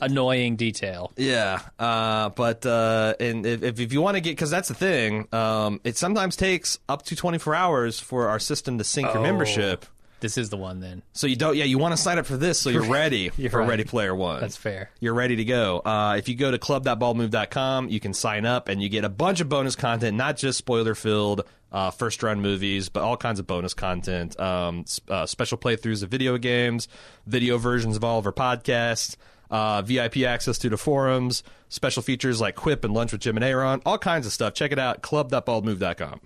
annoying 0.00 0.54
detail. 0.54 1.12
Yeah, 1.16 1.58
uh, 1.78 2.28
but 2.28 2.64
uh, 2.64 3.14
and 3.18 3.44
if, 3.44 3.80
if 3.80 3.92
you 3.92 4.00
want 4.00 4.16
to 4.16 4.20
get, 4.20 4.30
because 4.30 4.50
that's 4.50 4.68
the 4.68 4.74
thing, 4.74 5.26
um, 5.32 5.80
it 5.82 5.96
sometimes 5.96 6.36
takes 6.36 6.78
up 6.88 7.02
to 7.06 7.16
24 7.16 7.54
hours 7.56 7.98
for 7.98 8.28
our 8.28 8.38
system 8.38 8.78
to 8.78 8.84
sync 8.84 9.08
your 9.08 9.18
Oh. 9.18 9.22
membership. 9.22 9.86
This 10.24 10.38
is 10.38 10.48
the 10.48 10.56
one 10.56 10.80
then. 10.80 11.02
So 11.12 11.26
you 11.26 11.36
don't, 11.36 11.54
yeah, 11.54 11.64
you 11.64 11.76
want 11.76 11.92
to 11.92 11.98
sign 11.98 12.18
up 12.18 12.24
for 12.24 12.38
this 12.38 12.58
so 12.58 12.70
you're 12.70 12.82
ready 12.90 13.30
You're 13.36 13.50
for 13.50 13.58
right. 13.60 13.68
Ready 13.68 13.84
Player 13.84 14.14
One. 14.14 14.40
That's 14.40 14.56
fair. 14.56 14.88
You're 14.98 15.12
ready 15.12 15.36
to 15.36 15.44
go. 15.44 15.80
Uh, 15.80 16.16
if 16.16 16.30
you 16.30 16.34
go 16.34 16.50
to 16.50 16.58
club.baldmove.com, 16.58 17.90
you 17.90 18.00
can 18.00 18.14
sign 18.14 18.46
up 18.46 18.68
and 18.70 18.82
you 18.82 18.88
get 18.88 19.04
a 19.04 19.10
bunch 19.10 19.42
of 19.42 19.50
bonus 19.50 19.76
content, 19.76 20.16
not 20.16 20.38
just 20.38 20.56
spoiler 20.56 20.94
filled 20.94 21.42
uh, 21.70 21.90
first 21.90 22.22
run 22.22 22.40
movies, 22.40 22.88
but 22.88 23.02
all 23.02 23.18
kinds 23.18 23.38
of 23.38 23.46
bonus 23.46 23.74
content, 23.74 24.40
um, 24.40 24.86
uh, 25.10 25.26
special 25.26 25.58
playthroughs 25.58 26.02
of 26.02 26.08
video 26.08 26.38
games, 26.38 26.88
video 27.26 27.58
versions 27.58 27.94
of 27.94 28.02
all 28.02 28.18
of 28.18 28.24
our 28.24 28.32
podcasts. 28.32 29.16
Uh, 29.50 29.82
VIP 29.82 30.22
access 30.22 30.56
to 30.56 30.70
the 30.70 30.78
forums, 30.78 31.42
special 31.68 32.02
features 32.02 32.40
like 32.40 32.54
Quip 32.54 32.82
and 32.82 32.94
Lunch 32.94 33.12
with 33.12 33.20
Jim 33.20 33.36
and 33.36 33.44
Aaron, 33.44 33.82
all 33.84 33.98
kinds 33.98 34.26
of 34.26 34.32
stuff. 34.32 34.54
Check 34.54 34.72
it 34.72 34.78
out, 34.78 35.02
club.baldmove.com. 35.02 36.22